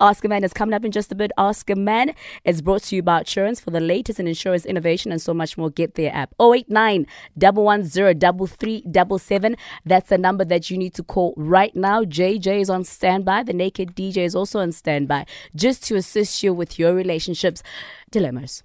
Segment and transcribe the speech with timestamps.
[0.00, 1.32] Ask a Man is coming up in just a bit.
[1.38, 5.12] Ask a Man is brought to you by Outsurance for the latest in insurance innovation
[5.12, 5.70] and so much more.
[5.70, 12.04] Get their app 089 110 That's the number that you need to call right now.
[12.04, 13.42] JJ is on standby.
[13.44, 17.62] The Naked DJ is also on standby just to assist you with your relationships
[18.10, 18.62] dilemmas.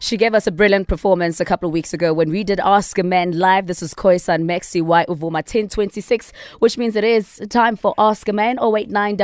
[0.00, 2.98] She gave us a brilliant performance a couple of weeks ago when we did Ask
[2.98, 3.66] a Man live.
[3.66, 8.32] This is Khoisan Maxi Y Uvuma 1026, which means it is time for Ask a
[8.32, 9.16] Man 089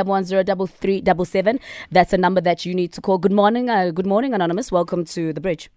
[1.91, 3.17] That's a number that you need to call.
[3.17, 4.71] Good morning, uh, good morning, Anonymous.
[4.71, 5.69] Welcome to the bridge.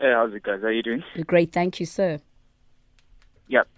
[0.00, 0.60] Hey, how's it, guys?
[0.62, 1.04] How are you doing?
[1.26, 2.20] Great, thank you, sir.
[3.48, 3.68] Yep.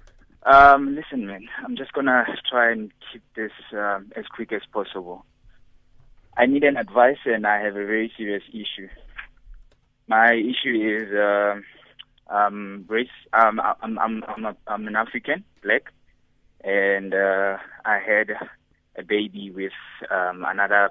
[0.44, 5.24] Um, listen, man, I'm just gonna try and keep this um, as quick as possible.
[6.36, 8.88] I need an advice, and I have a very serious issue.
[10.08, 11.54] My issue is uh,
[12.32, 13.08] um, race.
[13.32, 15.92] Um, I'm I'm I'm, a, I'm an African, black,
[16.64, 18.30] and uh, I had
[18.96, 19.72] a baby with
[20.10, 20.90] um, another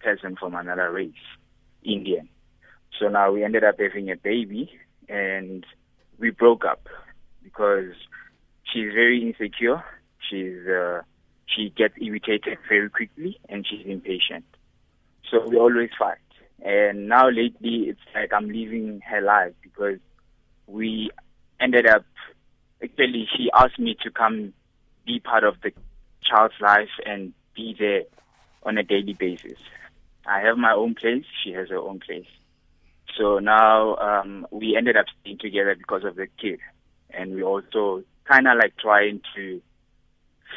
[0.00, 1.12] person from another race,
[1.82, 2.28] Indian.
[2.98, 4.70] So now we ended up having a baby,
[5.08, 5.64] and
[6.18, 6.86] we broke up
[7.42, 7.92] because
[8.64, 9.82] she's very insecure.
[10.28, 11.02] She's uh,
[11.46, 14.44] she gets irritated very quickly, and she's impatient.
[15.30, 16.18] So we always fight.
[16.62, 19.98] And now lately, it's like I'm living her life because
[20.66, 21.10] we
[21.60, 22.04] ended up,
[22.82, 24.52] actually, she asked me to come
[25.06, 25.72] be part of the
[26.22, 28.02] child's life and be there
[28.62, 29.58] on a daily basis.
[30.26, 32.26] I have my own place, she has her own place.
[33.18, 36.60] So now um, we ended up staying together because of the kid.
[37.10, 39.60] And we also kind of like trying to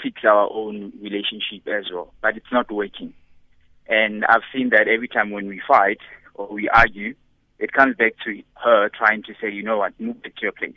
[0.04, 2.14] fix our own relationship as well.
[2.22, 3.14] But it's not working.
[3.88, 6.00] And I've seen that every time when we fight
[6.36, 7.16] or we argue,
[7.60, 10.52] it comes back to her trying to say, you know what, move back to your
[10.52, 10.74] place.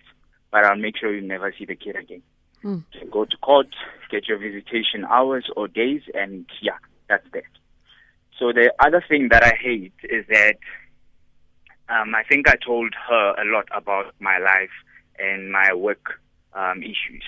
[0.50, 2.22] But I'll make sure you never see the kid again.
[2.64, 2.84] Mm.
[2.92, 3.68] So go to court,
[4.10, 7.44] get your visitation hours or days, and yeah, that's that.
[8.38, 10.58] So the other thing that I hate is that
[11.88, 14.70] um, I think I told her a lot about my life
[15.18, 16.20] and my work
[16.54, 17.22] um, issues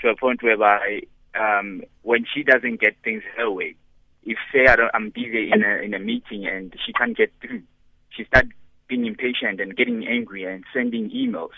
[0.00, 1.02] to a point whereby
[1.38, 3.76] um, when she doesn't get things her way,
[4.22, 7.62] if say I am busy in a in a meeting and she can't get through,
[8.10, 8.50] she starts
[8.88, 11.56] being impatient and getting angry and sending emails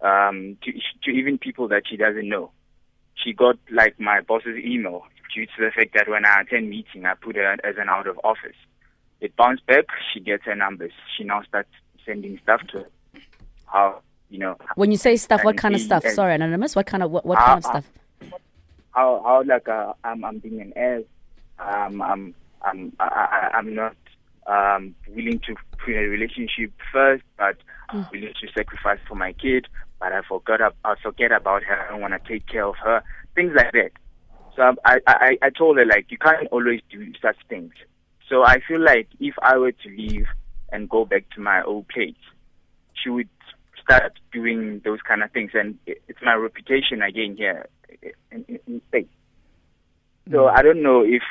[0.00, 0.72] um, to
[1.04, 2.50] to even people that she doesn't know.
[3.14, 7.04] She got like my boss's email due to the fact that when I attend meeting,
[7.04, 8.56] I put her as an out of office.
[9.20, 9.84] It bounced back.
[10.12, 10.92] She gets her numbers.
[11.16, 11.70] She now starts
[12.06, 12.86] sending stuff to
[13.66, 14.00] how
[14.30, 14.56] you know.
[14.76, 16.04] When you say stuff, what kind of stuff?
[16.06, 16.74] Sorry, anonymous.
[16.74, 17.90] What kind of what, what how, kind of stuff?
[18.92, 21.02] How how like uh, I'm I'm being an ass
[21.60, 23.96] um, I'm I'm I, I'm not
[24.46, 27.56] um, willing to put a relationship first, but
[27.90, 28.10] I'm mm.
[28.12, 29.66] willing to sacrifice for my kid.
[29.98, 31.78] But I forgot I forget about her.
[31.78, 33.02] I don't want to take care of her.
[33.34, 33.90] Things like that.
[34.56, 37.72] So I, I I told her like you can't always do such things.
[38.28, 40.26] So I feel like if I were to leave
[40.72, 42.14] and go back to my old place,
[42.94, 43.28] she would
[43.82, 47.68] start doing those kind of things, and it's my reputation again here
[48.30, 49.06] in, in, in space.
[50.30, 51.22] So I don't know if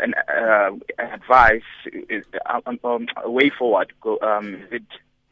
[0.00, 1.62] an, uh, advice
[2.10, 3.92] is um, um, a way forward.
[4.02, 4.82] Go, um, is it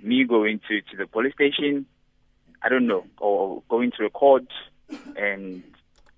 [0.03, 1.85] me going to, to the police station?
[2.63, 4.47] I don't know, or going to a court,
[5.17, 5.63] and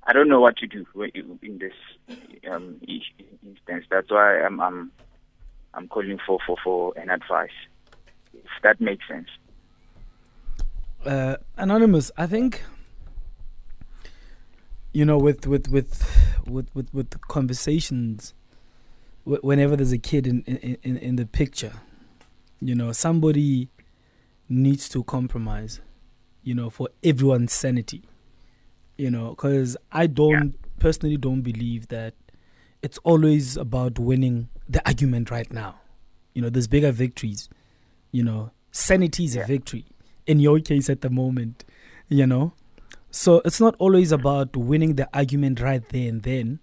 [0.05, 1.73] I don't know what to do in this
[2.51, 3.87] um, instance.
[3.91, 4.93] That's why I'm I'm
[5.75, 7.51] I'm calling for, for, for an advice,
[8.35, 9.29] if that makes sense.
[11.05, 12.63] Uh, anonymous, I think
[14.93, 18.35] you know, with with with with with, with conversations,
[19.25, 21.73] whenever there's a kid in, in in the picture,
[22.61, 23.69] you know, somebody
[24.49, 25.81] needs to compromise,
[26.43, 28.03] you know, for everyone's sanity,
[28.97, 30.69] you know, because I don't yeah.
[30.79, 32.15] personally don't believe that
[32.83, 35.81] it's always about winning the argument right now.
[36.35, 37.49] You know, there's bigger victories.
[38.11, 39.43] You know, sanity is yeah.
[39.43, 39.87] a victory.
[40.27, 41.65] In your case, at the moment,
[42.09, 42.53] you know,
[43.13, 46.61] so it's not always about winning the argument right there and then.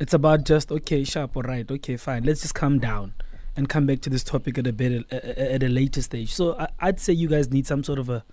[0.00, 2.24] It's about just okay, sharp, all right, okay, fine.
[2.24, 3.14] Let's just calm down
[3.54, 6.32] and come back to this topic at a bit at a later stage.
[6.32, 8.24] So I, would say you guys need some sort of a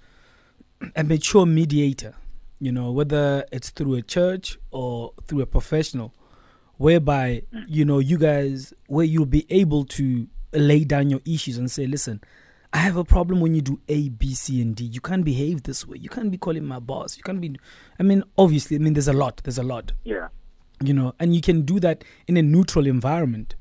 [0.95, 2.15] a mature mediator,
[2.59, 6.13] you know, whether it's through a church or through a professional,
[6.77, 11.69] whereby you know you guys where you'll be able to lay down your issues and
[11.69, 12.21] say, listen,
[12.71, 14.83] I have a problem when you do A, B, C, and D.
[14.83, 15.97] You can't behave this way.
[15.97, 17.17] You can't be calling my boss.
[17.17, 17.55] You can't be.
[17.99, 19.41] I mean, obviously, I mean, there's a lot.
[19.43, 19.91] There's a lot.
[20.03, 20.27] Yeah.
[20.81, 23.55] You know, and you can do that in a neutral environment,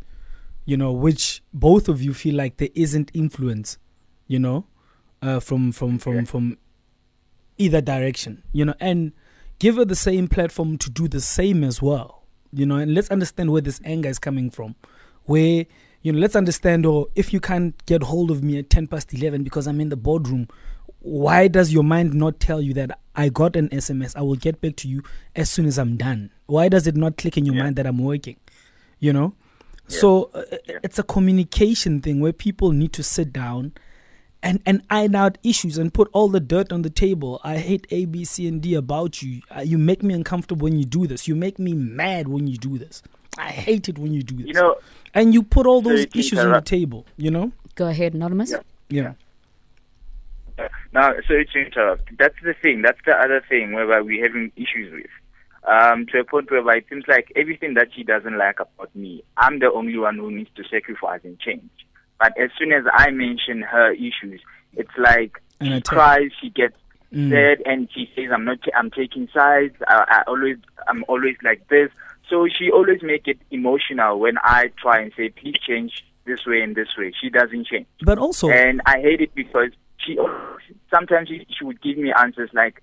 [0.66, 3.78] you know, which both of you feel like there isn't influence,
[4.26, 4.66] you know,
[5.22, 6.24] uh, from from from yeah.
[6.24, 6.58] from
[7.56, 9.12] either direction, you know, and
[9.58, 13.10] give her the same platform to do the same as well, you know, and let's
[13.10, 14.76] understand where this anger is coming from.
[15.24, 15.66] Where,
[16.08, 19.12] you know, let's understand, or if you can't get hold of me at 10 past
[19.12, 20.48] 11 because I'm in the boardroom,
[21.00, 24.62] why does your mind not tell you that I got an SMS, I will get
[24.62, 25.02] back to you
[25.36, 26.30] as soon as I'm done?
[26.46, 27.64] Why does it not click in your Yeah.
[27.64, 28.36] mind that I'm working?
[29.00, 29.34] You know?
[29.86, 29.98] Yeah.
[30.00, 30.78] So uh, Yeah.
[30.82, 33.72] it's a communication thing where people need to sit down
[34.42, 37.38] and, and iron out issues and put all the dirt on the table.
[37.44, 39.42] I hate A, B, C, and D about you.
[39.54, 41.28] Uh, you make me uncomfortable when you do this.
[41.28, 43.02] You make me mad when you do this.
[43.38, 44.46] I hate it when you do this.
[44.48, 44.76] You know,
[45.14, 47.52] and you put all those to issues on the table, you know?
[47.76, 48.50] Go ahead, Anonymous.
[48.50, 48.60] Yeah.
[48.90, 49.12] Yeah.
[50.92, 52.16] Now, sorry to interrupt.
[52.18, 52.82] That's the thing.
[52.82, 55.10] That's the other thing whereby we're having issues with.
[55.66, 59.22] Um, to a point whereby it seems like everything that she doesn't like about me,
[59.36, 61.68] I'm the only one who needs to sacrifice and change.
[62.18, 64.40] But as soon as I mention her issues,
[64.76, 66.74] it's like An she cries, she gets
[67.10, 67.30] Mm.
[67.30, 68.58] sad, and she says, "I'm not.
[68.76, 69.74] I'm taking sides.
[69.88, 70.58] I, I always.
[70.88, 71.90] I'm always like this."
[72.28, 76.60] So she always make it emotional when I try and say, "Please change this way
[76.60, 77.86] and this way." She doesn't change.
[78.02, 80.18] But also, And I hate it because she
[80.92, 82.82] sometimes she, she would give me answers like,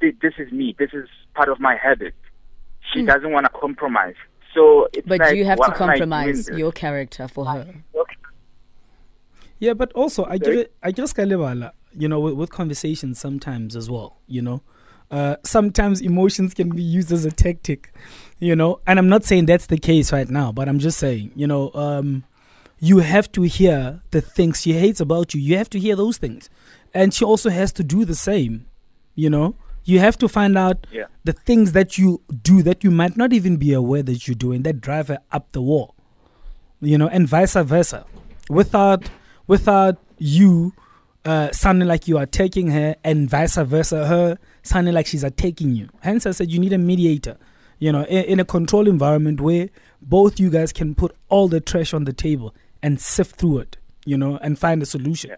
[0.00, 0.74] "This is me.
[0.78, 2.14] This is part of my habit."
[2.92, 4.14] She doesn't want to compromise.
[4.54, 5.08] So it's Hmm.
[5.10, 7.66] But like, you have to am I doing compromise your character for her.
[9.60, 10.56] Yeah, but also I Sorry?
[10.56, 14.62] just I just kalibala, you know, with, with conversations sometimes as well, you know.
[15.10, 17.92] Uh, sometimes emotions can be used as a tactic,
[18.38, 21.32] you know, and I'm not saying that's the case right now, but I'm just saying,
[21.34, 22.24] you know, um,
[22.78, 25.40] you have to hear the things she hates about you.
[25.40, 26.50] You have to hear those things,
[26.92, 28.66] and she also has to do the same,
[29.14, 29.54] you know.
[29.84, 31.04] You have to find out Yeah.
[31.24, 34.62] the things that you do that you might not even be aware that you're doing
[34.64, 35.94] that drive her up the wall,
[36.82, 38.04] you know, and vice versa.
[38.50, 39.08] Without
[39.46, 40.74] without you
[41.28, 45.74] uh, sounding like you are taking her, and vice versa, her sounding like she's attacking
[45.74, 45.90] you.
[46.00, 47.36] Hence, I said you need a mediator.
[47.78, 49.68] You know, in, in a controlled environment where
[50.00, 53.76] both you guys can put all the trash on the table and sift through it.
[54.06, 55.30] You know, and find a solution.
[55.30, 55.36] Yeah.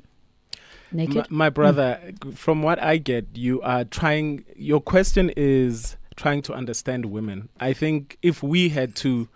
[0.93, 1.31] My, Naked.
[1.31, 2.01] my brother,
[2.35, 4.45] from what I get, you are trying.
[4.55, 7.49] Your question is trying to understand women.
[7.59, 9.29] I think if we had to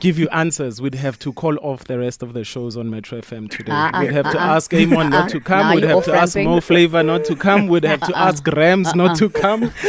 [0.00, 3.20] give you answers, we'd have to call off the rest of the shows on Metro
[3.20, 3.72] FM today.
[3.72, 5.08] Uh-uh, we'd have to uh-uh, ask Amon uh-uh.
[5.08, 5.58] not to come.
[5.68, 6.44] Now we'd have to ask off-ramping.
[6.44, 7.68] Mo Flava not to come.
[7.68, 8.28] We'd have to Uh-uh.
[8.28, 9.60] ask Rams not to come.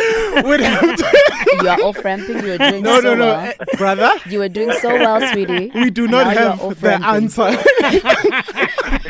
[0.43, 1.23] we'd have to.
[1.61, 2.37] you are off ramping.
[2.43, 3.39] You were doing No, so no, no, well.
[3.59, 4.11] eh, brother.
[4.27, 5.71] You were doing so well, sweetie.
[5.73, 7.51] We do not are have the answer.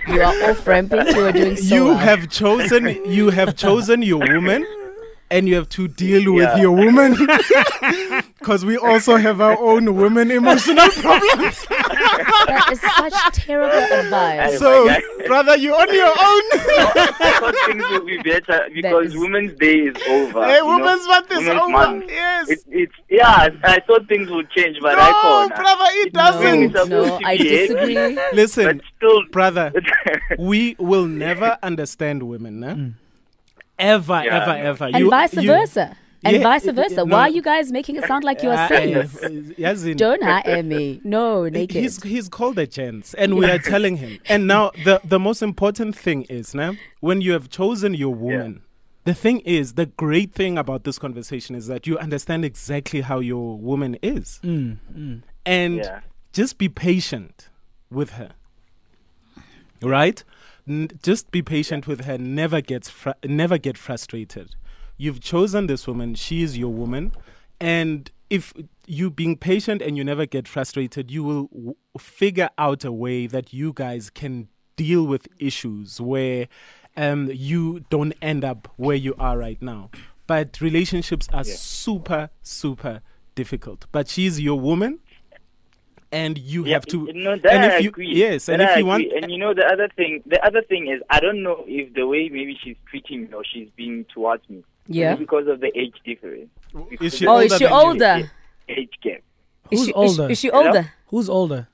[0.08, 1.08] You are off ramping.
[1.08, 1.98] You were doing so you well.
[1.98, 4.66] have chosen you have chosen your woman
[5.30, 6.58] and you have to deal with Yeah.
[6.58, 7.16] your woman
[8.40, 14.58] because we also have our own women emotional problems That is such terrible advice.
[14.60, 14.88] So
[15.26, 16.44] brother you're on your own
[17.20, 20.46] I things would be better because is- Women's Day is over.
[20.46, 20.78] hey you know?
[20.78, 22.06] women's month is Women's over Month.
[22.10, 23.50] yes It, it's yeah.
[23.64, 25.56] I thought things would change, but I no can't.
[25.56, 28.20] brother it no, doesn't It's supposed no, I disagree.
[28.34, 29.74] listen still, brother
[30.40, 32.76] we will never understand women eh?
[33.80, 35.96] Ever Yeah, ever ever And You- vice you- versa.
[36.24, 36.96] And Yeah, vice versa.
[36.96, 39.24] yeah, Why are you guys making it sound like you are saints?
[39.24, 41.00] uh, Don't hire me.
[41.04, 41.76] No, naked.
[41.84, 44.18] He's he's called a chance, and we are telling him.
[44.28, 48.62] And now the the most important thing is now when you have chosen your woman.
[49.06, 53.20] The thing is, the great thing about this conversation is that you understand exactly how
[53.20, 55.22] your woman is, Mm, mm.
[55.46, 56.00] and yeah.
[56.34, 57.48] just be patient
[57.90, 58.32] with her.
[59.82, 60.24] Right?
[60.68, 62.18] N- just be patient with her.
[62.18, 64.56] Never gets fr- never get frustrated.
[64.98, 66.16] You've chosen this woman.
[66.16, 67.12] She is your woman,
[67.60, 68.54] and if
[68.86, 73.28] you being patient and you never get frustrated, you will w- figure out a way
[73.28, 76.48] that you guys can deal with issues where
[76.96, 79.90] um, you don't end up where you are right now.
[80.26, 81.54] But relationships are Yeah.
[81.56, 83.02] super, super
[83.36, 83.86] difficult.
[83.92, 85.00] But she's your woman,
[86.12, 87.06] and you Yeah, have to.
[87.14, 88.10] you know, that and I if you agree.
[88.14, 90.62] yes, and That if I you want, and you know the other thing, the other
[90.62, 94.06] thing is I don't know if the way maybe she's treating me or she's being
[94.14, 95.12] towards me, yeah.
[95.12, 96.50] maybe because of the age difference.
[97.02, 98.32] is she Oh, is she older?
[98.70, 99.22] Age gap.
[99.70, 100.30] Who's is she- older?
[100.32, 100.68] Is she Hello?
[100.68, 100.92] older?
[101.08, 101.68] Who's older?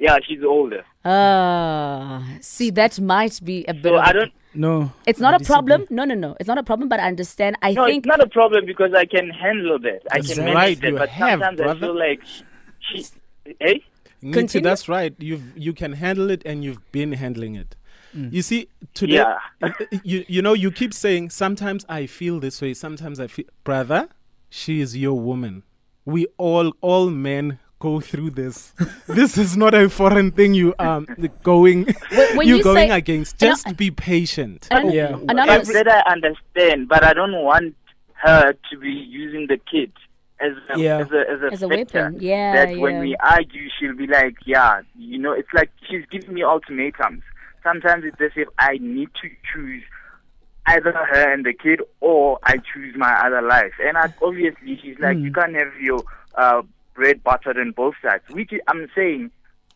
[0.00, 0.84] Yeah, she's older.
[1.04, 3.82] Ah, see, that might be a bit.
[3.84, 4.32] So of I don't.
[4.54, 4.92] No.
[5.06, 5.86] It's not a problem.
[5.90, 6.36] No, no, no.
[6.40, 6.88] It's not a problem.
[6.88, 7.56] But I understand.
[7.62, 10.00] I No, think it's not a problem because I can handle that.
[10.10, 10.94] I That's can right, manage that.
[10.96, 12.20] But have, sometimes I feel like
[12.80, 13.06] she.
[13.60, 13.84] Hey.
[14.22, 14.64] Nitsi, Continue.
[14.64, 15.14] that's right.
[15.18, 17.76] You've you can handle it, and you've been handling it.
[18.16, 18.32] Mm.
[18.32, 19.38] You see, today, Yeah.
[20.02, 24.08] you you know, you keep saying sometimes I feel this way, sometimes I feel, brother,
[24.50, 25.62] she is your woman.
[26.04, 28.72] We all all men go through this.
[29.06, 30.54] this is not a foreign thing.
[30.54, 31.06] You um
[31.44, 31.84] going
[32.34, 33.40] when you you going say- against.
[33.42, 34.66] And I- Just be patient.
[34.72, 35.16] And- Yeah.
[35.28, 35.68] Anonymous.
[35.72, 37.76] That I understand, but I don't want
[38.14, 39.92] her to be using the kid
[40.40, 40.98] as a, Yeah.
[40.98, 42.16] as a as a, As a weapon.
[42.20, 42.80] Yeah, that yeah.
[42.82, 47.22] when we argue she'll be like yeah you know it's like she's giving me ultimatums
[47.62, 49.82] sometimes it's as if i need to choose
[50.66, 54.98] either her and the kid or i choose my other life and I, obviously she's
[55.00, 55.22] like Mm.
[55.24, 56.02] you can't have your
[56.36, 56.62] uh
[56.94, 59.30] bread buttered on both sides which i'm saying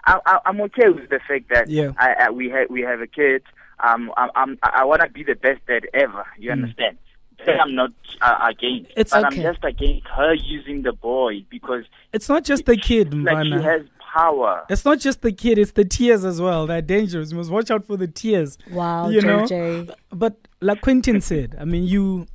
[0.04, 1.92] I, I, i'm okay with the fact that Yeah.
[1.98, 3.42] I, I, we have we have a kid
[3.80, 6.54] um i'm, I'm i want to be the best dad ever you Mm.
[6.54, 6.98] understand
[7.46, 9.36] That I'm not uh, against, It's but okay.
[9.46, 13.52] I'm just against her using the boy because It's not just the kid, like she
[13.52, 13.82] has
[14.12, 14.64] power.
[14.68, 16.66] It's not just the kid, it's the tears as well.
[16.66, 17.30] They're dangerous.
[17.32, 18.58] You must watch out for the tears.
[18.70, 19.86] Wow, You know?
[20.12, 22.26] But like Quentin said, I mean, you.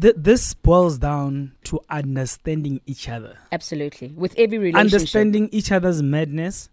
[0.00, 4.08] th- this boils down to understanding each other, Absolutely.
[4.16, 4.80] With every relationship.
[4.94, 6.70] understanding each other's madness,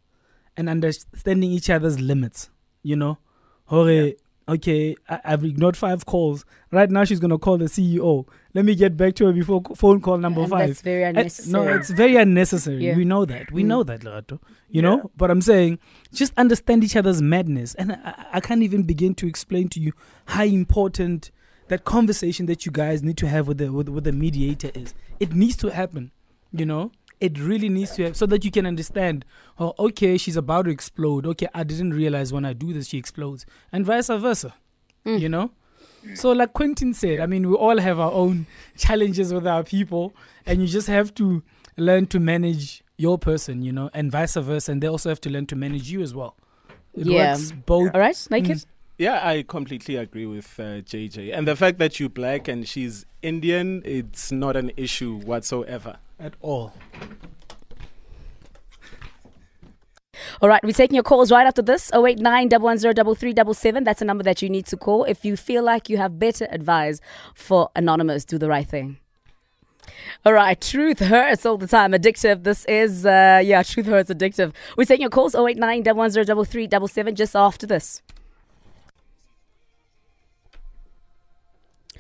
[0.58, 2.50] and understanding each other's limits.
[2.84, 3.18] You know,
[3.66, 4.12] Hore,
[4.48, 6.46] okay, I- I've ignored five calls.
[6.72, 8.26] Right now, she's gonna call the CEO.
[8.54, 10.68] Let me get back to her before phone call number And five.
[10.70, 11.52] That's very unnecessary.
[11.66, 12.86] No, it's very unnecessary.
[12.86, 12.96] Yeah.
[12.96, 13.52] We know that.
[13.52, 13.68] We Mm.
[13.68, 14.40] know that, Lerato.
[14.70, 14.82] You Yeah.
[14.82, 15.12] know?
[15.18, 15.80] But I'm saying,
[16.14, 17.76] just understand each other's madness.
[17.76, 19.94] And I, I can't even begin to explain to you
[20.26, 21.32] how important
[21.68, 24.94] that conversation that you guys need to have with the with, with the mediator is.
[25.20, 26.12] It needs to happen.
[26.52, 26.92] You know?
[27.20, 29.26] It really needs to happen so that you can understand.
[29.60, 31.26] Oh, okay, she's about to explode.
[31.26, 34.54] Okay, I didn't realize when I do this she explodes, and vice versa.
[35.06, 35.20] Mm.
[35.20, 35.52] You know.
[36.14, 38.46] So, like Quentin said, I mean, we all have our own
[38.78, 40.14] challenges with our people,
[40.46, 41.42] and you just have to
[41.78, 44.72] learn to manage your person, you know, and vice versa.
[44.72, 46.36] And they also have to learn to manage you as well.
[46.94, 47.32] It Yeah.
[47.34, 47.92] works both.
[47.94, 48.58] All right, naked.
[48.58, 48.66] Mm.
[48.98, 51.36] Yeah, I completely agree with uh, JJ.
[51.36, 55.98] And the fact that you're black and she's Indian, it's not an issue whatsoever.
[56.18, 56.74] At all.
[60.42, 61.92] All right, we're taking your calls right after this.
[61.94, 65.98] 089 110 That's a number that you need to call if you feel like you
[65.98, 67.02] have better advice
[67.34, 68.24] for Anonymous.
[68.24, 68.98] Do the right thing.
[70.26, 71.92] All right, truth hurts all the time.
[71.92, 72.44] Addictive.
[72.44, 74.54] This is, uh, yeah, truth hurts addictive.
[74.78, 78.02] We're taking your calls 089 110 just after this.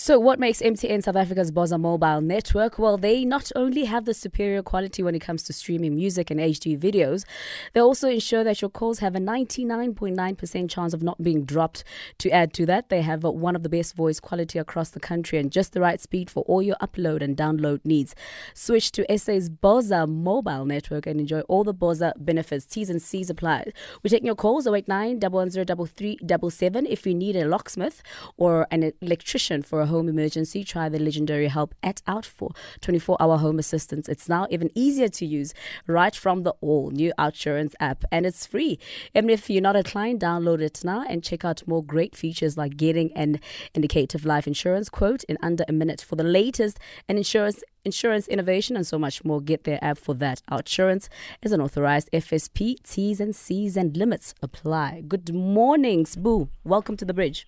[0.00, 2.78] So, what makes MTN South Africa's Boza mobile network?
[2.78, 6.38] Well, they not only have the superior quality when it comes to streaming music and
[6.38, 7.24] HD videos,
[7.72, 11.82] they also ensure that your calls have a 99.9% chance of not being dropped.
[12.18, 15.36] To add to that, they have one of the best voice quality across the country
[15.36, 18.14] and just the right speed for all your upload and download needs.
[18.54, 22.66] Switch to SA's Boza mobile network and enjoy all the Boza benefits.
[22.66, 23.72] T's and C's apply.
[24.04, 28.00] We're taking your calls 089 110 If you need a locksmith
[28.36, 33.16] or an electrician for a home emergency, try the legendary help at Out for 24
[33.20, 34.08] hour home assistance.
[34.08, 35.52] It's now even easier to use
[35.86, 38.78] right from the all new Outsurance app and it's free.
[39.14, 42.56] Even if you're not a client, download it now and check out more great features
[42.56, 43.40] like getting an
[43.74, 46.78] indicative life insurance quote in under a minute for the latest
[47.08, 49.40] and insurance insurance innovation and so much more.
[49.40, 50.42] Get their app for that.
[50.50, 51.08] Outsurance
[51.42, 52.76] is an authorized FSP.
[52.82, 55.02] T's and C's and limits apply.
[55.08, 56.48] Good morning, Sboo.
[56.64, 57.46] Welcome to the bridge.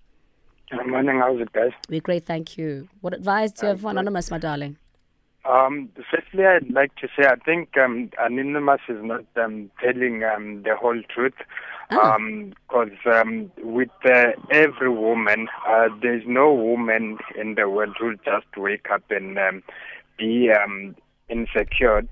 [0.70, 1.18] Good morning.
[1.18, 1.72] How's it, guys?
[1.88, 2.88] We're great, thank you.
[3.00, 4.76] What advice do you have for Anonymous, my darling?
[5.44, 10.62] Um, firstly, I'd like to say I think um, Anonymous is not um, telling um,
[10.62, 11.34] the whole truth.
[11.90, 12.18] Ah.
[12.68, 18.56] Because um, with uh, every woman, uh, there's no woman in the world who'll just
[18.56, 19.62] wake up and um,
[20.18, 20.94] be um,
[21.28, 22.02] insecure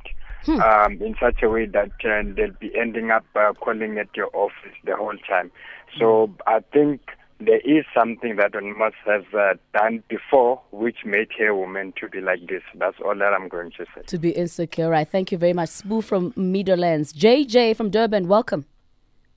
[0.44, 0.60] Hmm.
[0.60, 4.30] um, in such a way that uh, they'll be ending up uh, calling at your
[4.34, 5.50] office the whole time.
[5.98, 7.00] So I think
[7.40, 12.20] there is something that Anonymous has uh, done before which made her woman to be
[12.20, 12.62] like this.
[12.74, 14.02] That's all that I'm going to say.
[14.06, 15.08] To be insecure, right?
[15.08, 15.68] Thank you very much.
[15.70, 17.12] Sboo from Meadowlands.
[17.12, 18.66] JJ from Durban, welcome.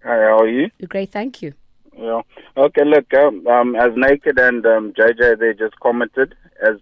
[0.04, 0.72] Hi, how are you?
[0.80, 1.54] You're great, thank you.
[1.96, 2.22] Yeah.
[2.58, 6.34] Okay, look, um, um, as Naked and um, JJ, they just commented,
[6.66, 6.78] as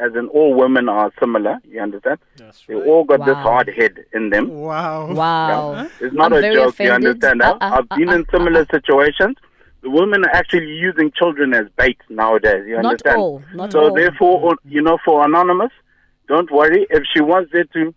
[0.00, 2.18] as in all women are similar, you understand?
[2.36, 2.82] That's right.
[2.82, 4.48] They all got this hard head in them.
[4.48, 5.12] Wow.
[5.12, 5.88] Wow.
[6.00, 6.86] It's not I'm a joke, offended.
[6.86, 7.42] you understand?
[7.42, 8.66] Uh, uh, I've been uh, in uh, similar uh.
[8.72, 9.36] situations.
[9.82, 13.16] The women are actually using children as bait nowadays, you Not understand?
[13.18, 13.42] all.
[13.54, 13.94] Not So all.
[13.94, 15.72] therefore, you know, for Anonymous,
[16.28, 16.86] don't worry.
[16.90, 17.94] If she wants there to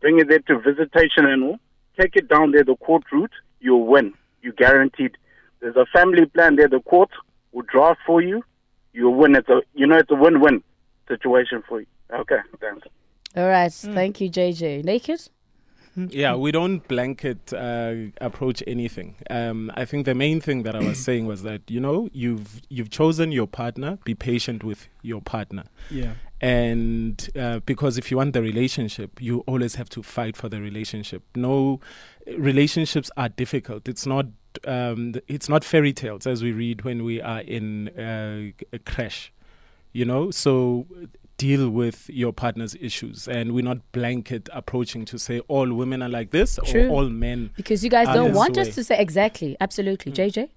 [0.00, 1.58] bring it there to visitation and all,
[1.98, 4.12] take it down there the court route, you'll win.
[4.42, 5.16] You guaranteed.
[5.60, 6.68] There's a family plan there.
[6.68, 7.10] The court
[7.52, 8.44] will draft for you.
[8.92, 9.34] You'll win.
[9.34, 10.62] It's a you know it's a win-win
[11.08, 11.86] situation for you.
[12.12, 12.86] Okay, thanks.
[13.36, 13.72] All right.
[13.72, 13.94] Hmm.
[13.94, 14.84] Thank you, JJ.
[14.84, 15.28] Naked?
[15.96, 19.16] Yeah, we don't blanket uh, approach anything.
[19.30, 22.60] Um, I think the main thing that I was saying was that you know you've
[22.68, 23.98] you've chosen your partner.
[24.04, 26.12] Be patient with your partner, Yeah.
[26.40, 30.60] and uh, because if you want the relationship, you always have to fight for the
[30.60, 31.22] relationship.
[31.34, 31.80] No,
[32.36, 33.88] relationships are difficult.
[33.88, 34.26] It's not
[34.66, 39.32] um, it's not fairy tales as we read when we are in uh, a crash.
[39.92, 40.86] You know, so
[41.36, 46.08] deal with your partner's issues and we're not blanket approaching to say all women are
[46.08, 46.88] like this True.
[46.88, 47.50] or all men.
[47.56, 48.62] Because you guys don't want way.
[48.62, 50.12] us to say exactly, absolutely.
[50.12, 50.16] Mm.
[50.16, 50.48] JJ?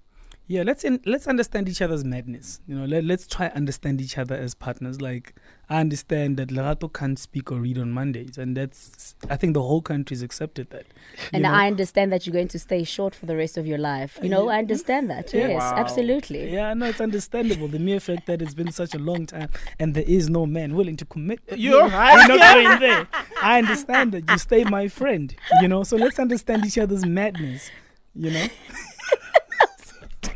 [0.50, 2.60] Yeah, let's in, let's understand each other's madness.
[2.66, 5.00] You know, let, let's try understand each other as partners.
[5.00, 5.36] Like
[5.68, 9.62] I understand that Lerato can't speak or read on Mondays, and that's I think the
[9.62, 10.86] whole country's accepted that.
[11.32, 11.52] And know?
[11.52, 14.18] I understand that you're going to stay short for the rest of your life.
[14.20, 15.32] You know, I understand that.
[15.32, 15.46] Yeah.
[15.46, 15.74] Yes, Wow.
[15.76, 16.52] absolutely.
[16.52, 17.68] Yeah, no, it's understandable.
[17.68, 20.74] the mere fact that it's been such a long time and there is no man
[20.74, 21.38] willing to commit.
[21.54, 23.06] You're I'm not going there.
[23.40, 25.32] I understand that you stay my friend.
[25.62, 27.70] You know, so let's understand each other's madness.
[28.16, 28.46] You know,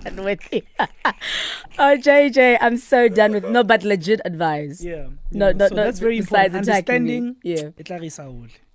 [0.04, 0.40] Done with
[1.78, 4.82] oh, JJ, I'm so done with no, but legit advice.
[4.82, 5.06] yeah.
[5.34, 6.54] No, no, so no, that's very important.
[6.54, 7.36] Understanding.
[7.42, 7.70] Yeah.
[7.84, 8.30] tla re isa.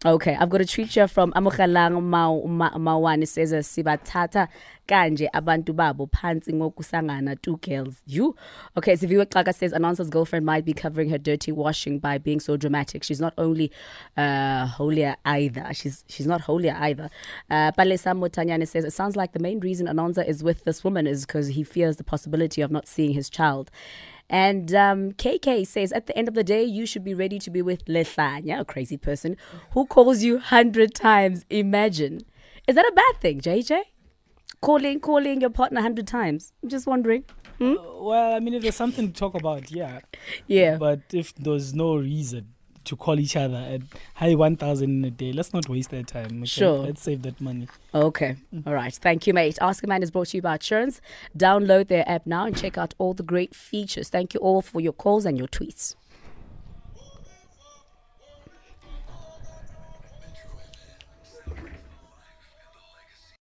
[0.05, 4.47] Okay, I've got a tweet here from Ma- Mawani says sibathatha
[4.87, 8.01] kanje abantu babo phansi ngokusangana two girls.
[8.05, 8.33] You?
[8.77, 12.39] Okay, so Viwe Xaka says announcer's girlfriend might be covering her dirty washing by being
[12.39, 13.03] so dramatic.
[13.03, 13.71] She's not only
[14.15, 15.67] uh, holier either.
[15.73, 17.09] She's she's not holier either.
[17.49, 21.07] Uh, Palesa Motanyane says it sounds like the main reason announcer is with this woman
[21.07, 23.69] is because he fears the possibility of not seeing his child.
[24.29, 27.49] And um, KK says, at the end of the day, you should be ready to
[27.49, 29.37] be with Lehlanya, a crazy person,
[29.71, 31.45] who calls you 100 times.
[31.49, 32.21] Imagine.
[32.67, 33.81] Is that a bad thing, JJ?
[34.61, 36.53] Calling, calling your partner 100 times.
[36.61, 37.23] I'm just wondering.
[37.57, 37.75] Hmm?
[37.79, 40.01] Well, I mean, if there's something to talk about, yeah.
[40.47, 40.77] Yeah.
[40.77, 42.53] But if there's no reason
[42.89, 43.81] to call each other at
[44.15, 46.39] high 1,000 in a day, let's not waste that time.
[46.39, 46.45] Okay?
[46.45, 46.79] Sure.
[46.79, 47.67] Let's save that money.
[47.93, 48.35] Okay.
[48.53, 48.67] Mm.
[48.67, 48.93] All right.
[48.93, 49.57] Thank you, mate.
[49.61, 50.99] Ask a Man is brought to you by Outsurance.
[51.37, 54.09] Download their app now and check out all the great features.
[54.09, 55.95] Thank you all for your calls and your tweets.